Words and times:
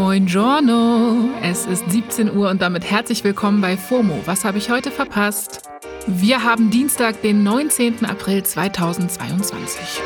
Moin 0.00 0.24
Giorno! 0.24 1.28
Es 1.42 1.66
ist 1.66 1.90
17 1.90 2.34
Uhr 2.34 2.48
und 2.48 2.62
damit 2.62 2.90
herzlich 2.90 3.22
willkommen 3.22 3.60
bei 3.60 3.76
FOMO. 3.76 4.22
Was 4.24 4.46
habe 4.46 4.56
ich 4.56 4.70
heute 4.70 4.90
verpasst? 4.90 5.68
Wir 6.06 6.42
haben 6.42 6.70
Dienstag, 6.70 7.20
den 7.20 7.42
19. 7.42 8.06
April 8.06 8.42
2022. 8.42 10.00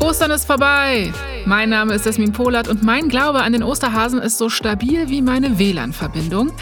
Ostern 0.00 0.30
ist 0.30 0.44
vorbei! 0.44 1.10
Mein 1.46 1.70
Name 1.70 1.94
ist 1.94 2.06
Esmin 2.06 2.32
Polat 2.32 2.68
und 2.68 2.82
mein 2.82 3.08
Glaube 3.08 3.40
an 3.40 3.54
den 3.54 3.62
Osterhasen 3.62 4.20
ist 4.20 4.36
so 4.36 4.50
stabil 4.50 5.08
wie 5.08 5.22
meine 5.22 5.58
WLAN-Verbindung. 5.58 6.52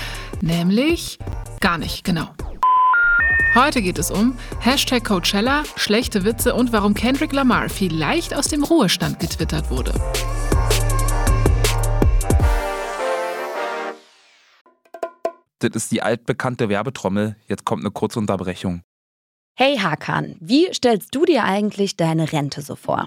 Nämlich 0.40 1.18
gar 1.58 1.78
nicht, 1.78 2.04
genau. 2.04 2.28
Heute 3.54 3.82
geht 3.82 4.00
es 4.00 4.10
um 4.10 4.36
Hashtag 4.58 5.04
Coachella, 5.04 5.62
schlechte 5.76 6.24
Witze 6.24 6.56
und 6.56 6.72
warum 6.72 6.92
Kendrick 6.92 7.32
Lamar 7.32 7.68
vielleicht 7.68 8.34
aus 8.34 8.48
dem 8.48 8.64
Ruhestand 8.64 9.20
getwittert 9.20 9.70
wurde. 9.70 9.94
Das 15.60 15.70
ist 15.72 15.92
die 15.92 16.02
altbekannte 16.02 16.68
Werbetrommel. 16.68 17.36
Jetzt 17.46 17.64
kommt 17.64 17.84
eine 17.84 17.92
kurze 17.92 18.18
Unterbrechung. 18.18 18.82
Hey 19.56 19.76
Hakan, 19.76 20.34
wie 20.40 20.74
stellst 20.74 21.14
du 21.14 21.24
dir 21.24 21.44
eigentlich 21.44 21.96
deine 21.96 22.32
Rente 22.32 22.60
so 22.60 22.74
vor? 22.74 23.06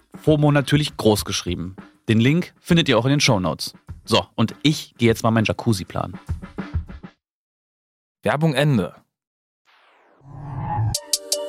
FOMO 0.15 0.51
natürlich 0.51 0.97
groß 0.97 1.25
geschrieben. 1.25 1.75
Den 2.07 2.19
Link 2.19 2.53
findet 2.59 2.89
ihr 2.89 2.97
auch 2.97 3.05
in 3.05 3.11
den 3.11 3.19
Shownotes. 3.19 3.73
So, 4.05 4.25
und 4.35 4.55
ich 4.63 4.93
gehe 4.97 5.07
jetzt 5.07 5.23
mal 5.23 5.31
meinen 5.31 5.45
Jacuzzi 5.45 5.85
planen. 5.85 6.19
Werbung 8.23 8.53
Ende. 8.53 8.95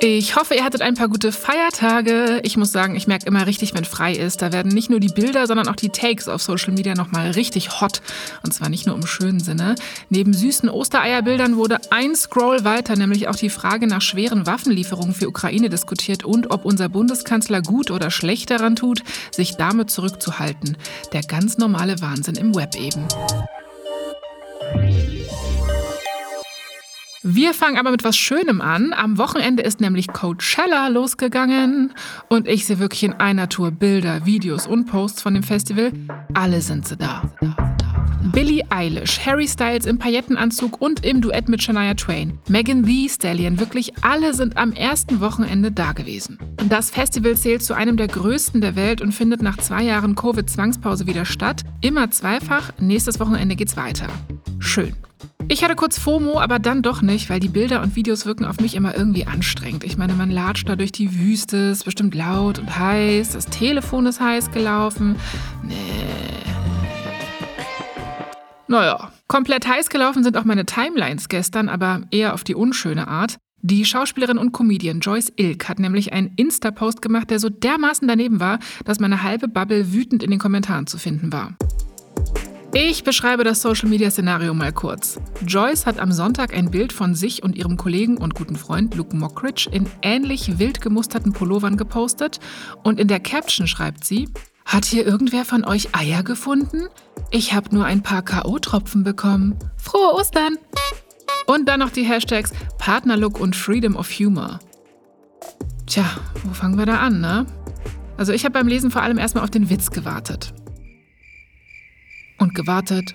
Ich 0.05 0.35
hoffe, 0.35 0.57
ihr 0.57 0.65
hattet 0.65 0.83
ein 0.83 0.95
paar 0.95 1.07
gute 1.07 1.31
Feiertage. 1.31 2.41
Ich 2.43 2.57
muss 2.57 2.73
sagen, 2.73 2.97
ich 2.97 3.07
merke 3.07 3.25
immer 3.27 3.47
richtig, 3.47 3.73
wenn 3.73 3.85
frei 3.85 4.13
ist. 4.13 4.43
Da 4.43 4.53
werden 4.53 4.73
nicht 4.73 4.91
nur 4.91 4.99
die 4.99 5.07
Bilder, 5.07 5.47
sondern 5.47 5.69
auch 5.69 5.77
die 5.77 5.91
Takes 5.91 6.27
auf 6.27 6.43
Social 6.43 6.73
Media 6.73 6.95
nochmal 6.97 7.31
richtig 7.31 7.81
hot. 7.81 8.03
Und 8.43 8.53
zwar 8.53 8.69
nicht 8.69 8.85
nur 8.85 8.97
im 8.97 9.07
schönen 9.07 9.39
Sinne. 9.39 9.77
Neben 10.11 10.35
süßen 10.35 10.69
Ostereierbildern 10.69 11.55
wurde 11.55 11.79
ein 11.91 12.17
Scroll 12.17 12.65
weiter, 12.65 12.97
nämlich 12.97 13.29
auch 13.29 13.37
die 13.37 13.49
Frage 13.49 13.87
nach 13.87 14.03
schweren 14.03 14.45
Waffenlieferungen 14.45 15.15
für 15.15 15.29
Ukraine 15.29 15.69
diskutiert 15.69 16.25
und 16.25 16.51
ob 16.51 16.65
unser 16.65 16.89
Bundeskanzler 16.89 17.63
gut 17.63 17.93
oder 17.93 18.11
schlecht 18.11 18.51
daran 18.51 18.75
tut, 18.75 19.05
sich 19.31 19.55
damit 19.55 19.93
zurückzuhalten. 19.93 20.77
Der 21.13 21.23
ganz 21.23 21.59
normale 21.59 22.01
Wahnsinn 22.01 22.35
im 22.35 22.57
Web 22.57 22.75
eben. 22.75 23.07
Wir 27.25 27.55
fangen 27.55 27.79
aber 27.79 27.93
mit 27.93 28.03
was 28.03 28.17
Schönem 28.17 28.61
an. 28.61 28.93
Am 28.93 29.17
Wochenende 29.17 29.63
ist 29.63 29.81
nämlich 29.81 30.09
Coachella 30.09 30.89
losgegangen 30.89 31.93
und 32.29 32.49
ich 32.49 32.67
sehe 32.67 32.81
wirklich 32.81 33.05
in 33.05 33.13
einer 33.13 33.49
Tour 33.49 33.71
Bilder, 33.71 34.27
Videos 34.27 34.67
und 34.67 34.87
Posts 34.87 35.23
von 35.23 35.35
dem 35.35 35.45
Festival. 35.45 35.93
Alle 36.35 36.61
sind 36.61 36.89
sie 36.89 36.97
da. 36.97 37.23
Billie 38.33 38.65
Eilish, 38.71 39.25
Harry 39.25 39.47
Styles 39.47 39.87
im 39.87 39.99
Paillettenanzug 39.99 40.81
und 40.81 41.05
im 41.05 41.21
Duett 41.21 41.49
mit 41.49 41.63
Shania 41.63 41.95
Twain, 41.95 42.39
Megan 42.49 42.85
Thee 42.85 43.09
Stallion, 43.09 43.61
wirklich 43.61 43.93
alle 44.03 44.35
sind 44.35 44.57
am 44.57 44.73
ersten 44.73 45.21
Wochenende 45.21 45.71
da 45.71 45.93
gewesen. 45.93 46.39
Das 46.69 46.91
Festival 46.91 47.37
zählt 47.37 47.63
zu 47.63 47.75
einem 47.75 47.97
der 47.97 48.09
größten 48.09 48.61
der 48.61 48.75
Welt 48.75 49.01
und 49.01 49.13
findet 49.13 49.43
nach 49.43 49.59
zwei 49.59 49.83
Jahren 49.83 50.17
Covid-Zwangspause 50.17 51.07
wieder 51.07 51.25
statt. 51.25 51.63
Immer 51.81 52.11
zweifach, 52.11 52.73
nächstes 52.81 53.21
Wochenende 53.21 53.55
geht's 53.55 53.77
weiter. 53.77 54.07
Schön. 54.59 54.95
Ich 55.49 55.63
hatte 55.63 55.75
kurz 55.77 55.99
FOMO, 55.99 56.41
aber 56.41 56.59
dann 56.59 56.83
doch 56.83 57.03
nicht, 57.03 57.29
weil 57.29 57.41
die 57.41 57.49
Bilder 57.49 57.83
und 57.83 57.97
Videos 57.97 58.27
wirken 58.27 58.45
auf 58.45 58.61
mich 58.61 58.75
immer 58.75 58.97
irgendwie 58.97 59.27
anstrengend. 59.27 59.85
Ich 59.85 59.97
meine, 59.97 60.15
man 60.15 60.31
latscht 60.31 60.69
da 60.69 60.77
durch 60.77 60.93
die 60.93 61.19
Wüste, 61.19 61.57
ist 61.57 61.85
bestimmt 61.85 62.15
laut 62.15 62.59
und 62.59 62.79
heiß, 62.79 63.33
das 63.33 63.47
Telefon 63.47 64.07
ist 64.07 64.21
heiß 64.21 64.51
gelaufen. 64.51 65.17
Nee. 65.63 65.75
Naja, 68.69 69.13
komplett 69.29 69.67
heiß 69.67 69.91
gelaufen 69.91 70.25
sind 70.25 70.37
auch 70.37 70.45
meine 70.45 70.65
Timelines 70.65 71.29
gestern, 71.29 71.69
aber 71.69 72.03
eher 72.11 72.33
auf 72.33 72.45
die 72.45 72.55
unschöne 72.55 73.09
Art. 73.09 73.37
Die 73.61 73.85
Schauspielerin 73.85 74.39
und 74.39 74.53
Comedian 74.53 75.01
Joyce 75.01 75.33
Ilk 75.37 75.69
hat 75.69 75.79
nämlich 75.79 76.13
einen 76.13 76.33
Insta-Post 76.37 77.03
gemacht, 77.03 77.31
der 77.31 77.39
so 77.39 77.49
dermaßen 77.49 78.09
daneben 78.09 78.41
war, 78.41 78.59
dass 78.85 78.99
meine 78.99 79.23
halbe 79.23 79.47
Bubble 79.47 79.93
wütend 79.93 80.23
in 80.23 80.31
den 80.31 80.41
Kommentaren 80.41 80.87
zu 80.87 80.99
finden 80.99 81.33
war. 81.33 81.55
Ich 82.75 83.05
beschreibe 83.05 83.45
das 83.45 83.61
Social-Media-Szenario 83.61 84.55
mal 84.55 84.73
kurz. 84.73 85.21
Joyce 85.47 85.85
hat 85.85 85.99
am 85.99 86.11
Sonntag 86.11 86.55
ein 86.55 86.71
Bild 86.71 86.95
von 86.95 87.15
sich 87.15 87.43
und 87.43 87.55
ihrem 87.55 87.77
Kollegen 87.77 88.17
und 88.17 88.35
guten 88.35 88.57
Freund 88.57 88.95
Luke 88.95 89.15
Mockridge 89.15 89.69
in 89.71 89.87
ähnlich 90.01 90.59
wild 90.59 90.81
gemusterten 90.81 91.35
Pullovern 91.35 91.77
gepostet 91.77 92.41
und 92.83 92.99
in 92.99 93.09
der 93.09 93.21
Caption 93.21 93.67
schreibt 93.67 94.07
sie, 94.07 94.27
hat 94.65 94.87
hier 94.87 95.07
irgendwer 95.07 95.45
von 95.45 95.67
euch 95.67 95.95
Eier 95.95 96.23
gefunden? 96.23 96.89
Ich 97.31 97.53
habe 97.53 97.75
nur 97.75 97.85
ein 97.85 98.03
paar 98.03 98.23
K.O.-Tropfen 98.23 99.05
bekommen. 99.05 99.59
Frohe 99.77 100.15
Ostern! 100.15 100.57
Und 101.47 101.69
dann 101.69 101.81
noch 101.81 101.91
die 101.91 102.05
Hashtags 102.05 102.53
Partnerlook 102.79 103.39
und 103.39 103.55
Freedom 103.55 103.97
of 103.97 104.09
Humor. 104.19 104.61
Tja, 105.87 106.05
wo 106.45 106.55
fangen 106.55 106.79
wir 106.79 106.87
da 106.87 107.01
an, 107.01 107.21
ne? 107.21 107.45
Also 108.17 108.33
ich 108.33 108.45
habe 108.45 108.55
beim 108.55 108.69
Lesen 108.69 108.91
vor 108.91 109.03
allem 109.03 109.19
erstmal 109.19 109.45
auf 109.45 109.51
den 109.51 109.69
Witz 109.69 109.91
gewartet. 109.91 110.55
Und 112.43 112.57
gewartet. 112.57 113.15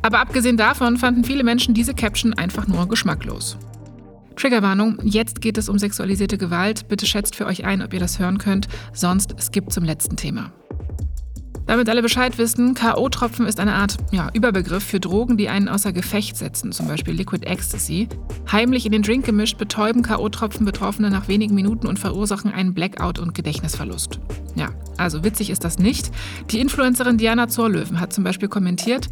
Aber 0.00 0.20
abgesehen 0.20 0.56
davon 0.56 0.96
fanden 0.96 1.24
viele 1.24 1.44
Menschen 1.44 1.74
diese 1.74 1.92
Caption 1.92 2.32
einfach 2.32 2.66
nur 2.68 2.88
geschmacklos. 2.88 3.58
Triggerwarnung, 4.34 4.98
jetzt 5.04 5.42
geht 5.42 5.58
es 5.58 5.68
um 5.68 5.78
sexualisierte 5.78 6.38
Gewalt. 6.38 6.88
Bitte 6.88 7.04
schätzt 7.04 7.36
für 7.36 7.44
euch 7.44 7.66
ein, 7.66 7.82
ob 7.82 7.92
ihr 7.92 8.00
das 8.00 8.18
hören 8.18 8.38
könnt, 8.38 8.66
sonst 8.94 9.34
skippt 9.42 9.74
zum 9.74 9.84
letzten 9.84 10.16
Thema. 10.16 10.54
Damit 11.70 11.88
alle 11.88 12.02
Bescheid 12.02 12.36
wissen, 12.36 12.74
K.O.-Tropfen 12.74 13.46
ist 13.46 13.60
eine 13.60 13.74
Art 13.74 13.96
ja, 14.10 14.28
Überbegriff 14.34 14.82
für 14.82 14.98
Drogen, 14.98 15.36
die 15.36 15.48
einen 15.48 15.68
außer 15.68 15.92
Gefecht 15.92 16.36
setzen, 16.36 16.72
zum 16.72 16.88
Beispiel 16.88 17.14
Liquid 17.14 17.46
Ecstasy. 17.46 18.08
Heimlich 18.50 18.86
in 18.86 18.90
den 18.90 19.02
Drink 19.02 19.24
gemischt 19.24 19.56
betäuben 19.56 20.02
K.O.-Tropfen 20.02 20.64
Betroffene 20.64 21.10
nach 21.10 21.28
wenigen 21.28 21.54
Minuten 21.54 21.86
und 21.86 22.00
verursachen 22.00 22.52
einen 22.52 22.74
Blackout 22.74 23.20
und 23.20 23.36
Gedächtnisverlust. 23.36 24.18
Ja, 24.56 24.70
also 24.96 25.22
witzig 25.22 25.48
ist 25.48 25.62
das 25.62 25.78
nicht. 25.78 26.10
Die 26.50 26.58
Influencerin 26.58 27.18
Diana 27.18 27.46
Zorlöwen 27.46 28.00
hat 28.00 28.12
zum 28.12 28.24
Beispiel 28.24 28.48
kommentiert, 28.48 29.08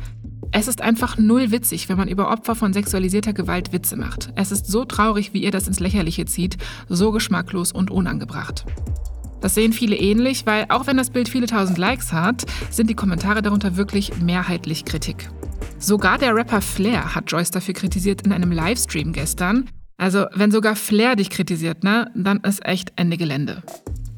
es 0.51 0.67
ist 0.67 0.81
einfach 0.81 1.17
null 1.17 1.53
witzig, 1.53 1.89
wenn 1.89 1.97
man 1.97 2.09
über 2.09 2.29
Opfer 2.29 2.57
von 2.57 2.73
sexualisierter 2.73 3.35
Gewalt 3.35 3.73
Witze 3.73 3.97
macht. 3.97 4.33
Es 4.35 4.51
ist 4.51 4.67
so 4.67 4.85
traurig, 4.85 5.33
wie 5.33 5.45
ihr 5.45 5.53
das 5.53 5.69
ins 5.69 5.79
Lächerliche 5.79 6.25
zieht, 6.25 6.57
so 6.89 7.13
geschmacklos 7.13 7.71
und 7.71 7.93
unangebracht. 7.93 8.65
Das 9.41 9.55
sehen 9.55 9.73
viele 9.73 9.97
ähnlich, 9.97 10.47
weil 10.47 10.67
auch 10.69 10.87
wenn 10.87 10.97
das 10.97 11.11
Bild 11.11 11.29
viele 11.29 11.47
tausend 11.47 11.79
Likes 11.79 12.13
hat, 12.13 12.45
sind 12.71 12.91
die 12.91 12.95
Kommentare 12.95 13.43
darunter 13.43 13.77
wirklich 13.77 14.13
mehrheitlich 14.21 14.85
Kritik. 14.85 15.31
Sogar 15.79 16.19
der 16.19 16.35
Rapper 16.35 16.61
Flair 16.61 17.15
hat 17.15 17.31
Joyce 17.31 17.53
dafür 17.53 17.75
kritisiert 17.75 18.23
in 18.23 18.33
einem 18.33 18.51
Livestream 18.51 19.13
gestern. 19.13 19.69
Also, 19.97 20.27
wenn 20.35 20.51
sogar 20.51 20.77
Flair 20.77 21.17
dich 21.17 21.31
kritisiert, 21.31 21.85
ne, 21.85 22.11
dann 22.15 22.39
ist 22.41 22.65
echt 22.65 22.93
Ende 22.97 23.17
Gelände. 23.17 23.63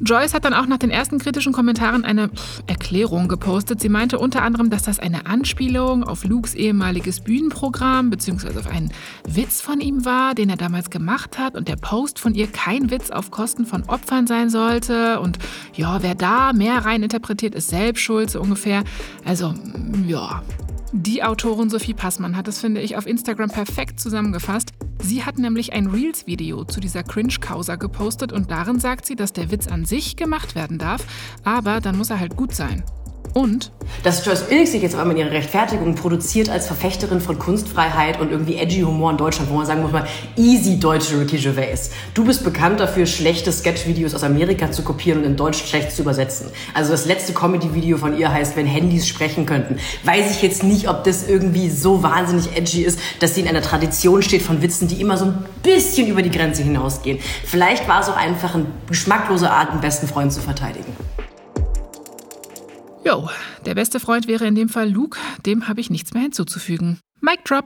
Joyce 0.00 0.32
hat 0.32 0.46
dann 0.46 0.54
auch 0.54 0.66
nach 0.66 0.78
den 0.78 0.90
ersten 0.90 1.18
kritischen 1.18 1.52
Kommentaren 1.52 2.04
eine 2.04 2.30
Erklärung 2.66 3.28
gepostet. 3.28 3.80
Sie 3.80 3.90
meinte 3.90 4.18
unter 4.18 4.42
anderem, 4.42 4.70
dass 4.70 4.82
das 4.82 4.98
eine 4.98 5.26
Anspielung 5.26 6.04
auf 6.04 6.24
Lukes 6.24 6.54
ehemaliges 6.54 7.20
Bühnenprogramm 7.20 8.08
bzw. 8.08 8.58
auf 8.58 8.66
einen 8.66 8.92
Witz 9.28 9.60
von 9.60 9.80
ihm 9.80 10.06
war, 10.06 10.34
den 10.34 10.48
er 10.48 10.56
damals 10.56 10.88
gemacht 10.88 11.38
hat 11.38 11.54
und 11.54 11.68
der 11.68 11.76
Post 11.76 12.18
von 12.18 12.34
ihr 12.34 12.46
kein 12.46 12.90
Witz 12.90 13.10
auf 13.10 13.30
Kosten 13.30 13.66
von 13.66 13.84
Opfern 13.84 14.26
sein 14.26 14.48
sollte. 14.48 15.20
Und 15.20 15.38
ja, 15.74 16.02
wer 16.02 16.14
da 16.14 16.52
mehr 16.54 16.84
rein 16.86 17.02
interpretiert, 17.02 17.54
ist 17.54 17.68
selbst 17.68 18.00
schuld, 18.00 18.30
so 18.30 18.40
ungefähr. 18.40 18.84
Also, 19.26 19.54
ja, 20.06 20.42
die 20.92 21.22
Autorin 21.22 21.70
Sophie 21.70 21.94
Passmann 21.94 22.36
hat 22.36 22.48
es, 22.48 22.58
finde 22.58 22.80
ich, 22.80 22.96
auf 22.96 23.06
Instagram 23.06 23.50
perfekt 23.50 24.00
zusammengefasst. 24.00 24.72
Sie 25.02 25.24
hat 25.24 25.38
nämlich 25.38 25.72
ein 25.72 25.86
Reels-Video 25.86 26.64
zu 26.64 26.80
dieser 26.80 27.02
Cringe-Causa 27.02 27.76
gepostet 27.76 28.32
und 28.32 28.50
darin 28.50 28.78
sagt 28.78 29.06
sie, 29.06 29.16
dass 29.16 29.32
der 29.32 29.50
Witz 29.50 29.66
an 29.66 29.84
sich 29.84 30.16
gemacht 30.16 30.54
werden 30.54 30.78
darf, 30.78 31.04
aber 31.44 31.80
dann 31.80 31.96
muss 31.96 32.10
er 32.10 32.20
halt 32.20 32.36
gut 32.36 32.54
sein. 32.54 32.84
Und 33.32 33.70
dass 34.02 34.24
Joyce 34.24 34.44
Ilk 34.50 34.66
sich 34.66 34.82
jetzt 34.82 34.94
auf 34.94 35.00
einmal 35.00 35.16
in 35.16 35.24
ihrer 35.24 35.32
Rechtfertigung 35.32 35.94
produziert 35.94 36.48
als 36.48 36.66
Verfechterin 36.66 37.20
von 37.20 37.38
Kunstfreiheit 37.38 38.20
und 38.20 38.30
irgendwie 38.30 38.56
edgy 38.56 38.80
Humor 38.80 39.12
in 39.12 39.16
Deutschland, 39.16 39.50
wo 39.50 39.54
man 39.54 39.66
sagen 39.66 39.82
muss 39.82 39.92
mal, 39.92 40.06
easy 40.36 40.78
deutsche 40.80 41.20
Ricky 41.20 41.38
Gervais. 41.38 41.90
Du 42.14 42.24
bist 42.24 42.44
bekannt 42.44 42.80
dafür, 42.80 43.06
schlechte 43.06 43.52
Sketch-Videos 43.52 44.14
aus 44.14 44.24
Amerika 44.24 44.72
zu 44.72 44.82
kopieren 44.82 45.20
und 45.20 45.26
in 45.26 45.36
Deutsch 45.36 45.64
schlecht 45.64 45.92
zu 45.92 46.02
übersetzen. 46.02 46.48
Also 46.74 46.90
das 46.90 47.06
letzte 47.06 47.32
Comedy-Video 47.32 47.98
von 47.98 48.18
ihr 48.18 48.32
heißt, 48.32 48.56
wenn 48.56 48.66
Handys 48.66 49.06
sprechen 49.06 49.46
könnten. 49.46 49.78
Weiß 50.04 50.30
ich 50.30 50.42
jetzt 50.42 50.62
nicht, 50.62 50.88
ob 50.88 51.04
das 51.04 51.28
irgendwie 51.28 51.70
so 51.70 52.02
wahnsinnig 52.02 52.56
edgy 52.56 52.82
ist, 52.82 52.98
dass 53.20 53.34
sie 53.34 53.42
in 53.42 53.48
einer 53.48 53.62
Tradition 53.62 54.22
steht 54.22 54.42
von 54.42 54.62
Witzen, 54.62 54.88
die 54.88 55.00
immer 55.00 55.16
so 55.16 55.26
ein 55.26 55.44
bisschen 55.62 56.08
über 56.08 56.22
die 56.22 56.30
Grenze 56.30 56.62
hinausgehen. 56.62 57.18
Vielleicht 57.44 57.86
war 57.86 58.00
es 58.00 58.08
auch 58.08 58.16
einfach 58.16 58.54
eine 58.54 58.66
geschmacklose 58.88 59.50
Art, 59.50 59.70
einen 59.70 59.80
besten 59.80 60.08
Freund 60.08 60.32
zu 60.32 60.40
verteidigen. 60.40 60.96
Jo, 63.02 63.30
der 63.64 63.74
beste 63.74 63.98
Freund 63.98 64.28
wäre 64.28 64.46
in 64.46 64.54
dem 64.54 64.68
Fall 64.68 64.90
Luke, 64.90 65.18
dem 65.46 65.68
habe 65.68 65.80
ich 65.80 65.88
nichts 65.88 66.12
mehr 66.12 66.22
hinzuzufügen. 66.22 66.98
Mic 67.22 67.38
drop. 67.44 67.64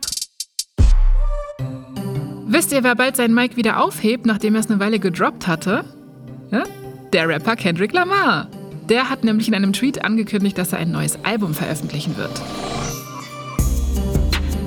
Wisst 2.47 2.71
ihr, 2.71 2.85
wer 2.85 2.95
bald 2.95 3.17
seinen 3.17 3.35
Mic 3.35 3.57
wieder 3.57 3.83
aufhebt, 3.83 4.27
nachdem 4.27 4.55
er 4.55 4.61
es 4.61 4.71
eine 4.71 4.79
Weile 4.79 5.01
gedroppt 5.01 5.49
hatte? 5.49 5.85
Ja? 6.53 6.63
Der 7.13 7.29
Rapper 7.29 7.57
Kendrick 7.57 7.93
Lamar. 7.93 8.49
Der 8.89 9.11
hat 9.11 9.25
nämlich 9.25 9.49
in 9.49 9.55
einem 9.55 9.73
Tweet 9.73 10.05
angekündigt, 10.05 10.57
dass 10.57 10.73
er 10.73 10.79
ein 10.79 10.93
neues 10.93 11.19
Album 11.25 11.53
veröffentlichen 11.53 12.17
wird. 12.17 12.41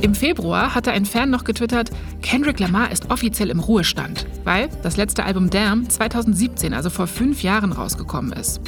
Im 0.01 0.15
Februar 0.15 0.75
hatte 0.75 0.91
ein 0.91 1.05
Fan 1.05 1.29
noch 1.29 1.45
getwittert, 1.45 1.91
Kendrick 2.21 2.59
Lamar 2.59 2.91
ist 2.91 3.09
offiziell 3.09 3.49
im 3.49 3.59
Ruhestand, 3.59 4.27
weil 4.43 4.69
das 4.83 4.97
letzte 4.97 5.23
Album 5.23 5.49
Damn 5.49 5.89
2017, 5.89 6.73
also 6.73 6.89
vor 6.89 7.07
fünf 7.07 7.41
Jahren, 7.41 7.71
rausgekommen 7.71 8.33
ist. 8.33 8.59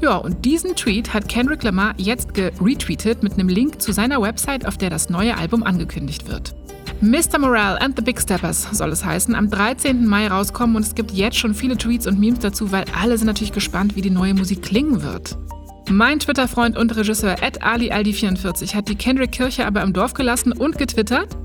Ja, 0.00 0.16
und 0.16 0.44
diesen 0.44 0.76
Tweet 0.76 1.12
hat 1.12 1.28
Kendrick 1.28 1.62
Lamar 1.64 1.94
jetzt 1.96 2.32
geretweetet 2.32 3.22
mit 3.22 3.32
einem 3.34 3.48
Link 3.48 3.82
zu 3.82 3.92
seiner 3.92 4.22
Website, 4.22 4.66
auf 4.66 4.78
der 4.78 4.90
das 4.90 5.10
neue 5.10 5.36
Album 5.36 5.64
angekündigt 5.64 6.28
wird. 6.28 6.54
Mr. 7.00 7.38
Morale 7.38 7.80
and 7.80 7.96
the 7.96 8.02
Big 8.02 8.20
Steppers 8.20 8.68
soll 8.72 8.90
es 8.90 9.04
heißen, 9.04 9.34
am 9.34 9.50
13. 9.50 10.06
Mai 10.06 10.28
rauskommen 10.28 10.76
und 10.76 10.82
es 10.82 10.94
gibt 10.94 11.12
jetzt 11.12 11.36
schon 11.36 11.54
viele 11.54 11.76
Tweets 11.76 12.06
und 12.06 12.18
Memes 12.18 12.40
dazu, 12.40 12.72
weil 12.72 12.84
alle 13.00 13.16
sind 13.18 13.26
natürlich 13.26 13.52
gespannt, 13.52 13.96
wie 13.96 14.02
die 14.02 14.10
neue 14.10 14.34
Musik 14.34 14.62
klingen 14.62 15.02
wird. 15.02 15.36
Mein 15.90 16.18
Twitter-Freund 16.18 16.76
und 16.76 16.94
Regisseur 16.96 17.36
AliAldi44 17.36 18.74
hat 18.74 18.88
die 18.88 18.96
Kendrick-Kirche 18.96 19.66
aber 19.66 19.82
im 19.82 19.92
Dorf 19.92 20.12
gelassen 20.12 20.52
und 20.52 20.76
getwittert, 20.76 21.36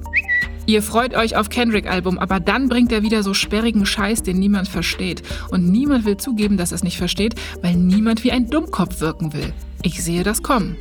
Ihr 0.65 0.81
freut 0.81 1.13
euch 1.13 1.35
auf 1.35 1.49
Kendrick-Album, 1.49 2.17
aber 2.17 2.39
dann 2.39 2.69
bringt 2.69 2.91
er 2.91 3.03
wieder 3.03 3.23
so 3.23 3.33
sperrigen 3.33 3.85
Scheiß, 3.85 4.23
den 4.23 4.39
niemand 4.39 4.69
versteht. 4.69 5.21
Und 5.51 5.69
niemand 5.69 6.05
will 6.05 6.17
zugeben, 6.17 6.57
dass 6.57 6.71
er 6.71 6.75
es 6.75 6.83
nicht 6.83 6.97
versteht, 6.97 7.35
weil 7.61 7.75
niemand 7.75 8.23
wie 8.23 8.31
ein 8.31 8.49
Dummkopf 8.49 9.01
wirken 9.01 9.33
will. 9.33 9.53
Ich 9.81 10.01
sehe 10.01 10.23
das 10.23 10.41
kommen. 10.41 10.77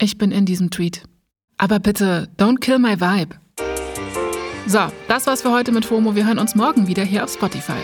Ich 0.00 0.16
bin 0.16 0.32
in 0.32 0.46
diesem 0.46 0.70
Tweet. 0.70 1.02
Aber 1.58 1.78
bitte, 1.78 2.28
don't 2.38 2.60
kill 2.60 2.78
my 2.78 2.98
vibe. 2.98 3.36
So, 4.66 4.80
das 5.08 5.26
war's 5.26 5.42
für 5.42 5.52
heute 5.52 5.72
mit 5.72 5.84
FOMO. 5.84 6.14
Wir 6.14 6.26
hören 6.26 6.38
uns 6.38 6.54
morgen 6.54 6.86
wieder 6.86 7.04
hier 7.04 7.24
auf 7.24 7.32
Spotify. 7.32 7.80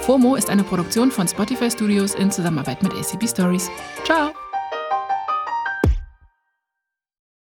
FOMO 0.00 0.34
ist 0.34 0.50
eine 0.50 0.64
Produktion 0.64 1.10
von 1.10 1.28
Spotify 1.28 1.70
Studios 1.70 2.14
in 2.14 2.30
Zusammenarbeit 2.30 2.82
mit 2.82 2.92
ACB 2.92 3.28
Stories. 3.28 3.70
Ciao! 4.04 4.45